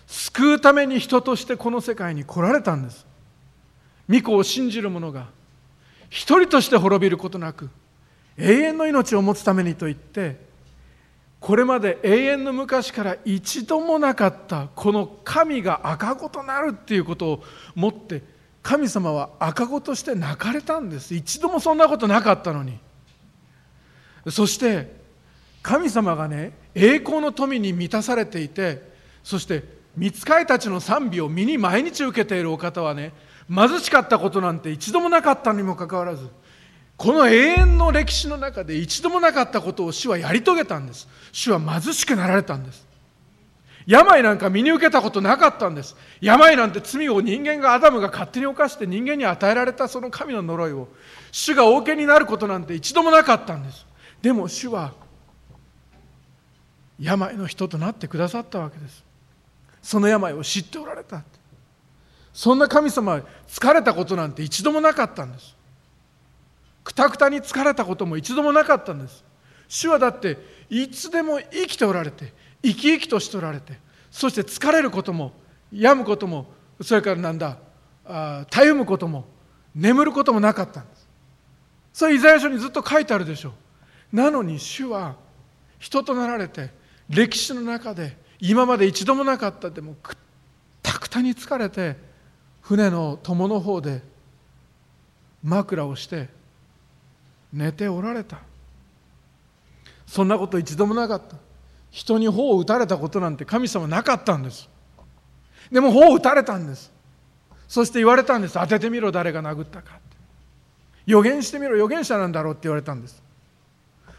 [0.06, 3.06] 救うために人としてこの世界に来られたんです。
[4.10, 5.28] 御子を信じる者が
[6.10, 7.70] 一人として滅びることなく
[8.36, 10.36] 永遠の命を持つためにと言って
[11.40, 18.22] これまで永遠の昔から一度もなかったこの神が赤子となるっていうことをもって
[18.62, 21.14] 神様は赤子として泣かれたんです。
[21.14, 22.78] 一度もそんなことなかったのに。
[24.30, 24.90] そして
[25.62, 28.80] 神様がね栄光の富に満たされていて
[29.22, 29.64] そして
[29.98, 33.12] 見つかいたちの賛美を身に毎日受けているお方はね
[33.52, 36.28] 貧しかったことなんて一度もなかったにもかかわらず
[36.96, 41.08] この永遠の歴史の中で一度もなかったことを主はやり遂げたんです。
[41.32, 42.86] 主は貧しくなられたんです。
[43.86, 45.96] 病なんか身に受けたことなかったんです。
[46.20, 50.88] 病なんて罪を人間がアダムが勝手に犯して人間に与えられたその神の呪いを
[51.32, 53.84] 主がお受けになることなんて一度もなかったんです。
[54.22, 54.94] でも主は
[56.98, 59.02] 病の人となってくださったわけです。
[59.82, 61.22] その病を知っておられた。
[62.34, 65.56] そんな神様は疲れたことなんて一度もなかったんです。
[66.82, 69.24] くたくたに疲れたことも一度もなかったんです。
[69.68, 70.36] 主はだって
[70.68, 73.78] いつでも生きておられて生き生きとしておられて
[74.10, 75.32] そして疲れることも
[75.72, 76.46] 病むことも
[76.82, 77.56] それからなんだ
[78.04, 79.26] あたゆむことも
[79.74, 81.08] 眠ることもなかったんです。
[81.92, 83.54] それイザヤ書にずっと書いてあるでしょ
[84.12, 84.16] う。
[84.16, 85.14] なのに主は
[85.78, 86.70] 人となられて
[87.08, 90.16] 歴史の中で今まで一度もなかったでもく
[90.82, 92.12] たくたに疲れて
[92.64, 94.02] 船の友の方で
[95.42, 96.28] 枕をして
[97.52, 98.38] 寝ておられた。
[100.06, 101.36] そんなこと一度もなかった。
[101.90, 104.68] 人に頬を打たれたことなんて神様なかったんです。
[105.70, 106.90] でも頬を打たれたんです。
[107.68, 108.54] そして言われたんです。
[108.54, 110.16] 当ててみろ誰が殴ったかって。
[111.06, 113.22] 予言してみろ預言者なんだろうって言われたんです。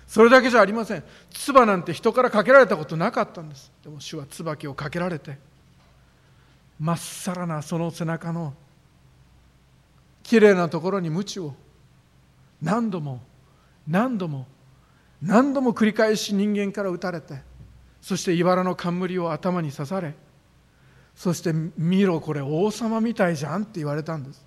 [0.06, 1.04] それだけじゃありません。
[1.32, 3.72] 唾なんて人からかけられたことなかったんです。
[3.84, 5.40] でも主は椿をかけられて
[6.80, 8.54] まっさらなその背中の
[10.24, 11.54] きれいなところに鞭を
[12.62, 13.22] 何度も
[13.88, 14.48] 何度も
[15.22, 17.42] 何度も繰り返し人間から打たれて
[18.02, 20.14] そして茨の冠を頭に刺され
[21.16, 24.46] そして見ろこれ王様みたいじゃんって言われたんです。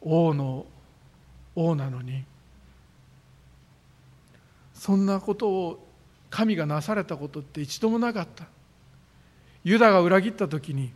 [0.00, 0.66] 王の
[1.54, 2.24] 王なのに。
[4.74, 5.88] そんなことを
[6.30, 8.44] 神がなされたことって一度もなかった。
[9.64, 10.92] ユダが裏切った時に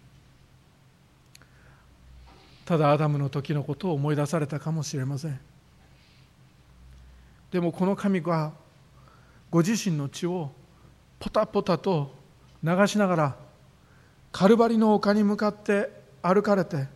[2.65, 5.41] ただアダムの時のことを思い出されたかもしれません。
[7.51, 8.53] でもこの神は
[9.51, 10.51] ご自身の血を
[11.19, 12.15] ポタポタと
[12.63, 13.37] 流しながら
[14.33, 16.87] カルバリの丘に向かって歩かれて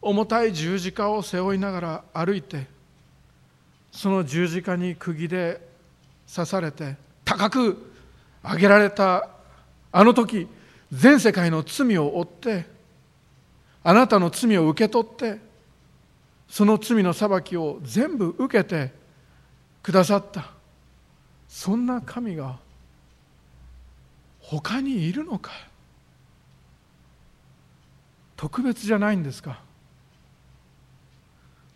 [0.00, 2.66] 重たい十字架を背負いながら歩いて
[3.90, 5.60] その十字架に釘で
[6.32, 7.92] 刺されて高く
[8.44, 9.28] 上げられた
[9.90, 10.46] あの時
[10.92, 12.66] 全世界の罪を負って
[13.84, 15.38] あなたの罪を受け取って
[16.48, 18.92] その罪の裁きを全部受けて
[19.82, 20.50] くださった
[21.48, 22.58] そんな神が
[24.40, 25.52] 他にいるのか
[28.36, 29.60] 特別じゃないんですか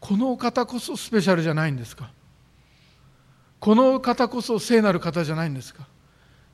[0.01, 2.11] このお方こそスペシャルじゃないんですか
[3.61, 5.87] このお方こそ聖なる方じゃないんですか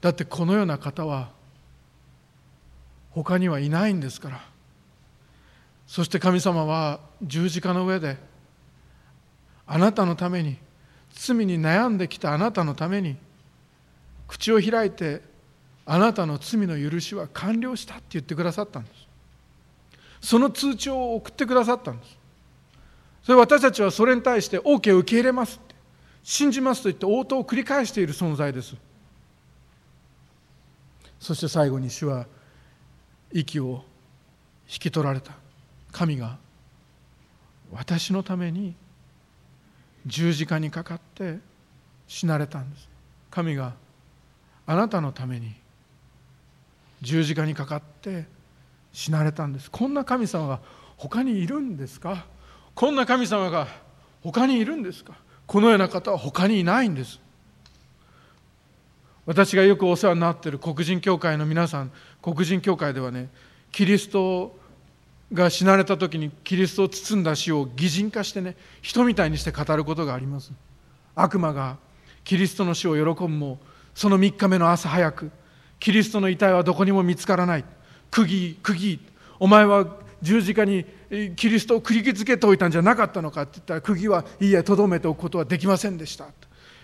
[0.01, 1.31] だってこのような方は
[3.23, 4.44] 他にはいないんですから。
[5.87, 8.16] そして神様は十字架の上で
[9.66, 10.58] あなたのために
[11.10, 13.16] 罪に悩んできたあなたのために
[14.29, 15.23] 口を開いて
[15.87, 19.08] あなたの罪の許しは完了したって言ってくださったんです。
[20.21, 22.19] その通知を送ってくださったんです。
[23.23, 25.75] それ私たちはそれに対して OK 受け入れますって
[26.23, 28.77] 信じますと言って応答を繰り返している存在です。
[31.19, 32.27] そして最後に主は
[33.33, 33.85] 息を
[34.68, 35.33] 引き取られた。
[35.92, 36.37] 神が
[37.72, 38.74] 私のために
[40.06, 41.38] 十字架にかかって
[42.06, 42.88] 死なれたんです。
[43.31, 43.74] 神が
[44.66, 45.54] あなたのために
[47.02, 48.26] 十字架にかかって
[48.92, 49.70] 死なれたんです。
[49.70, 50.60] こんな神様が
[50.96, 52.26] 他にいるんですか？
[52.74, 53.68] こんな神様が
[54.22, 55.14] 他にいるんですか？
[55.46, 57.20] このような方は他にいないんです。
[59.29, 63.29] 私がよくお世話になっている黒人教会の皆さん黒人教会ではね
[63.70, 64.56] キリスト
[65.35, 70.50] が死なれた時にキリストを包んだ死を擬人化してね人みたいにして語ることがあります。
[71.14, 71.76] 悪魔が
[72.24, 73.58] キリストの死を喜ぶも
[73.94, 75.31] その3日目の朝早く
[75.79, 77.66] キリストの遺体はどこにも見つからない。
[78.10, 78.98] 釘釘
[79.38, 80.87] お前は十字架に
[81.37, 86.29] キリストを釘付けておいたんじゃなかったのかって言ったら釘はいいやとどめておくことはできませんでした。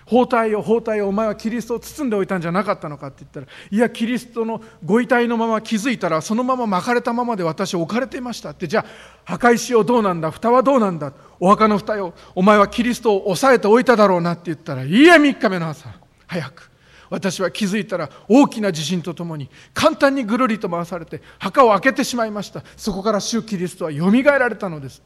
[0.07, 8.67] 包帯を包帯をお前はキリストを包んでおいたんじゃなかったのかって言ったらいやキリストのご遺体のまま気づいたらそのまま巻かれたままで私置かれていましたって。
[8.67, 8.87] じゃあ
[9.25, 10.31] 墓石をどうなんだ？
[10.31, 11.13] 蓋はどうなんだ？
[11.41, 15.89] お墓の蓋をお前はキリストを押さえておいただろうなって言ったらいいや3日目の朝
[16.27, 16.71] 早く。
[17.11, 22.65] 私は気づいたら大きな地震とともに簡単にぐるりと回されて墓を開けてしまいました。
[22.77, 25.01] そこから主キリストはよみがえられたのです。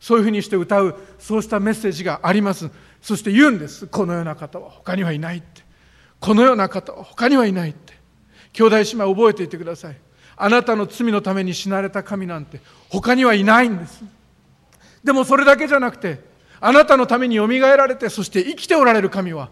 [0.00, 2.70] そういうふうにして歌うそうしたメッセージがあります。
[3.02, 3.86] そして言うんです。
[3.86, 5.62] このような方は他にはいないって。
[6.20, 7.94] このような方は他にはいないって。
[8.52, 9.96] 兄弟姉妹覚えていてください。
[10.36, 12.60] あなたの罪のために死なれた神なんて。
[12.88, 14.04] 他にはいないんです。
[15.02, 16.20] でもそれだけじゃなくて
[16.60, 19.50] あなたのためによみがえられてそして生きておられる神は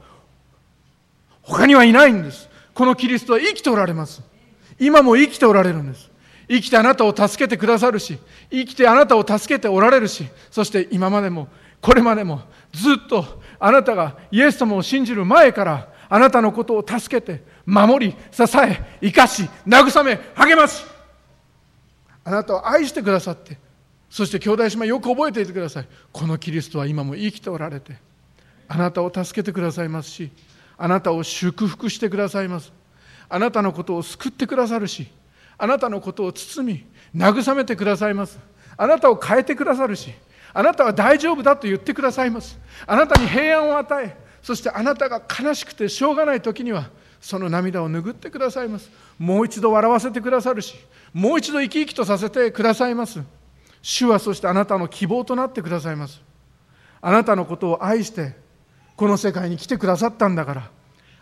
[1.43, 2.49] 他にはいないんです。
[2.75, 4.23] このキリストは生きておられます。
[4.79, 6.11] 今も生きておられるんです。
[6.49, 8.19] 生きてあなたを助けてくださるし
[8.51, 11.49] 生きてあなたを助けておられるしそして今までも
[11.81, 12.43] これまでも
[12.73, 20.85] ずっとあなたがイエス様を信じる前からあなたのことを助けて守り支え生かし慰め励まし。
[22.27, 23.57] あなたを愛してくださって
[24.11, 25.89] そして兄弟姉妹よく覚えていてください。
[26.11, 27.97] このキリストは今も生きておられて
[28.67, 30.33] あなたを助けてくださいますし
[30.77, 32.73] あなたを祝福してくださいます。
[33.29, 35.09] あなたのことを救ってくださるし
[35.59, 38.39] あなたのことを包み慰めてくださいます。
[38.77, 40.13] あなたを変えてくださるし
[40.53, 42.59] あなたは大丈夫だと言ってくださいます。
[42.87, 46.91] あなたに平安を与えそしてあなたが悲しくてしょうがない時には
[47.21, 48.91] その涙を拭ってくださいます。
[49.19, 50.75] もう一度笑わせてくださるし
[51.13, 53.21] もう一度生き生きとさせてくださいます。
[53.83, 56.21] 主はそしてあなたの希望となってくださいます。
[57.01, 58.37] あなたのことを愛して
[58.97, 60.71] この世界に来てくださったんだから。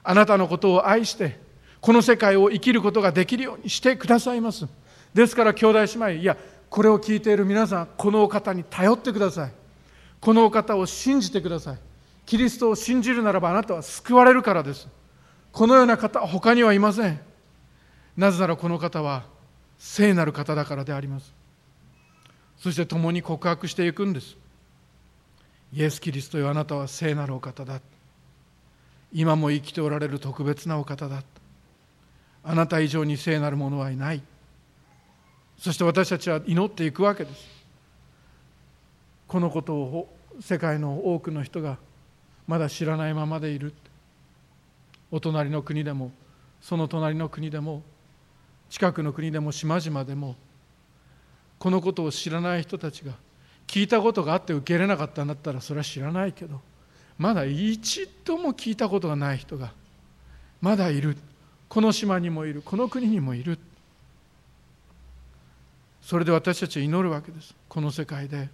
[0.07, 1.39] あなたのことを愛して
[1.85, 4.67] この世界を生きることができるようにしてくださいます。
[5.13, 6.35] ですから兄弟姉妹いや
[6.71, 9.53] これを聞いている皆さんこのお方に頼ってください。
[10.19, 11.79] このお方を信じてください。
[12.25, 14.89] キリストを信じるならばあなたは救われるからです。
[15.53, 17.21] このような方は他にはいません。
[18.17, 19.25] なぜならこの方は
[19.77, 21.35] 聖なる方だからであります。
[22.57, 24.39] そして共に告白していくんです。
[25.71, 27.79] イエス・キリストよあなたは聖なるお方だ。
[29.13, 31.23] 今も生きておられる特別なお方だ。
[32.45, 34.23] あなた以上に聖なるものはいない。
[35.59, 37.65] そして私たちは祈っていくわけです。
[39.27, 41.79] このことを世界の多くの人が
[42.47, 43.73] まだ知らないままでいる。
[45.11, 46.11] お隣の国でも
[46.61, 47.83] その隣の国でも
[48.69, 50.35] 近くの国でも島々でも
[51.59, 53.13] このことを知らない人たちが
[53.67, 56.61] 聞いたことがあって受け入れなかったんだったらそれは知らないけど
[57.17, 59.73] まだ一度も聞いたことがない人が
[60.61, 61.17] まだいる。
[61.69, 63.59] この島にもいるこの国にもいる。
[66.01, 67.55] それで私たちは祈るわけです。
[67.69, 68.49] この世界で。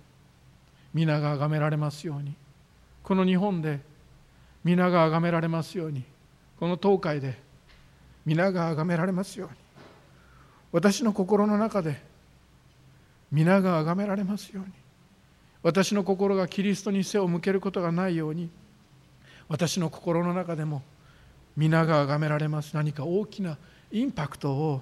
[0.94, 2.34] 皆が崇められますように。
[3.02, 3.80] この日本で。
[4.64, 6.04] 皆が崇められますように。
[6.58, 7.38] この東海で。
[8.24, 9.56] 皆が崇められますように。
[10.72, 12.00] 私の心の中で。
[13.32, 14.72] 皆が崇められますように。
[15.62, 18.50] 私の心がキリストに背を向けることがないように。
[19.48, 20.82] 私の心の中でも。
[21.60, 22.74] 皆が崇められます。
[22.74, 23.58] 何か大きな
[23.92, 24.80] インパクトを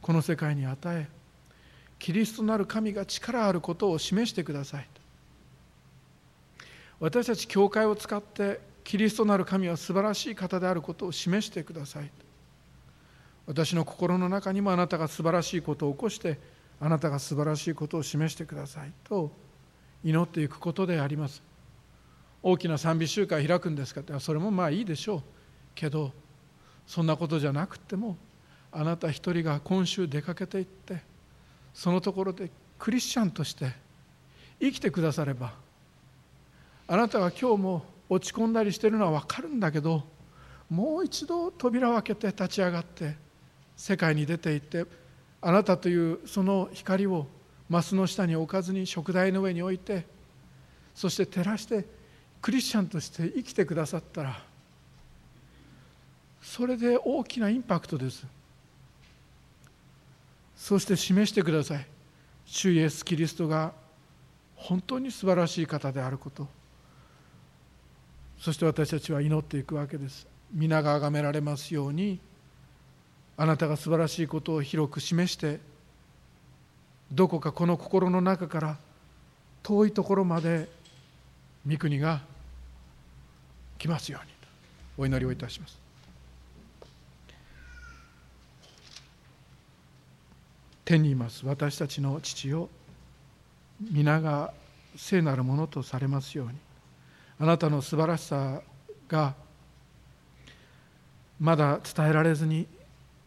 [0.00, 1.06] この世界に与え
[2.00, 4.88] キリストなる神が力あることを示してください。
[6.98, 12.10] 私たち教会を使ってキリストなる神は素晴らしい方であることを示してください。
[13.46, 16.40] 私の心の中にもあなたが素晴らしいことを起こして
[16.80, 18.90] あなたが素晴らしいことを示してください。
[19.04, 19.30] と
[20.02, 21.40] 祈っていくことであります。
[22.42, 25.33] 大きな賛美集会開くんですかってそれもまあいいでしょう。
[25.74, 26.12] けど
[26.86, 28.16] そんなことじゃなくても
[28.72, 31.02] あなた一人が今週出かけていって
[31.72, 33.72] そのところでクリスチャンとして
[34.60, 35.52] 生きてくだされば
[36.86, 40.04] あなたが今日も落ち込んだりしてるのは分かるんだけど
[40.68, 43.16] もう一度扉を開けて立ち上がって
[43.76, 44.86] 世界に出て行って
[45.40, 47.26] あなたというその光を
[47.68, 50.06] マスの下に置かずに食台の上に置いて
[50.94, 51.84] そして照らして
[52.40, 54.42] クリスチャンとして生きてくださったら
[56.44, 58.24] それで大きなインパクトです。
[60.54, 61.86] そして示してください。
[62.46, 63.72] 主イエス・キリストが
[64.54, 66.46] 本当に素晴らしい方であること。
[68.38, 70.26] そして私たちは祈っていくわけです。
[70.52, 72.20] 皆が崇められますように
[73.36, 75.58] あなたが素晴らしいことを広く示して
[77.10, 78.76] どこかこの心の中から
[79.62, 80.68] 遠いところまで
[81.66, 82.20] 御国が
[83.78, 84.32] 来ますように
[84.98, 85.83] お祈りをいたします。
[90.84, 91.46] 天にいます。
[91.46, 92.68] 私たちの父を
[93.90, 94.52] 皆が
[94.96, 96.54] 聖なるものとされますように。
[97.38, 98.60] あなたの素晴らしさ
[99.08, 99.34] が
[101.40, 102.66] まだ伝えられずに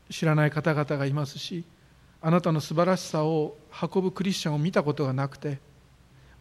[0.09, 1.65] 知らない方々がいますし
[2.21, 3.57] あなたの素晴らしさを
[3.93, 5.59] 運ぶクリスチャンを見たことがなくて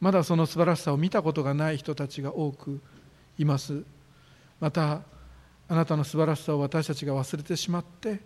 [0.01, 2.81] まだその素晴らしさを見たことがない人たちが多く
[3.39, 3.83] います。
[4.61, 5.03] また
[5.69, 8.21] あなたの素晴らしさを私たちが忘れてしまって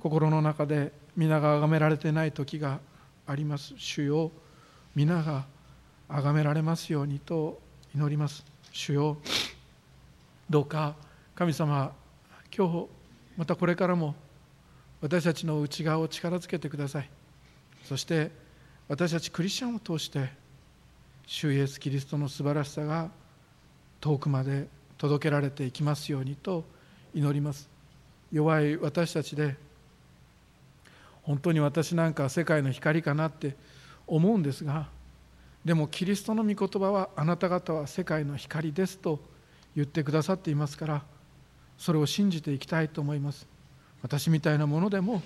[0.00, 2.80] 心の中で皆が崇められてない時が
[3.26, 3.74] あります。
[3.76, 4.30] 主よ
[4.94, 5.46] 皆が
[6.08, 7.60] 崇められますようにと
[7.94, 8.44] 祈ります。
[8.72, 9.16] 主よ
[10.48, 10.94] どうか
[11.34, 11.92] 神様
[12.56, 12.86] 今日
[13.36, 14.14] またこれからも
[15.00, 17.10] 私たちの内側を力づけてください。
[17.84, 18.30] そして
[18.88, 20.30] 私たちクリスチャンを通して
[21.26, 23.10] 主イエス・キリストの素晴らしさが
[24.00, 24.68] 遠くまで
[24.98, 26.64] 届けられていきますようにと
[27.14, 27.68] 祈ります。
[28.32, 29.56] 弱い私たちで
[31.26, 33.56] 本当に私なんか世界の光かなって
[34.06, 34.88] 思うんですが
[35.64, 39.18] でもキリストの御言葉はあなた方は世界の光ですと
[39.74, 41.02] 言ってくださっていますから
[41.76, 43.46] それを信じていきたいと思います。
[44.02, 45.20] 私みたいなものでも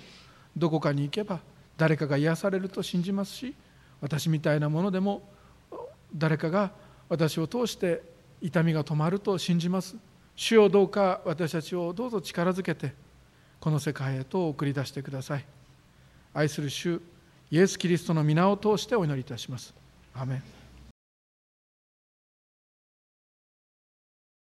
[0.56, 1.40] どこかに行けば
[1.76, 3.54] 誰かが癒されると信じますし
[4.00, 5.22] 私みたいなものでも
[6.16, 6.72] 誰かが
[7.10, 8.02] 私を通して
[8.40, 9.96] 痛みが止まると信じます。
[10.34, 12.94] 主をどうか私たちをどうぞ力づけて
[13.60, 15.44] この世界へと送り出してください。
[16.32, 17.00] 愛する主
[17.50, 19.74] イエス・キリストの皆を通してお祈りいたします。
[20.14, 20.59] アメン。